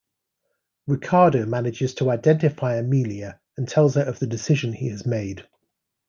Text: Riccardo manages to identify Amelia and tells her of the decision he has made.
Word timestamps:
Riccardo 0.87 1.45
manages 1.45 1.93
to 1.93 2.09
identify 2.09 2.75
Amelia 2.77 3.39
and 3.55 3.69
tells 3.69 3.93
her 3.93 4.01
of 4.01 4.17
the 4.17 4.25
decision 4.25 4.73
he 4.73 4.89
has 4.89 5.05
made. 5.05 5.47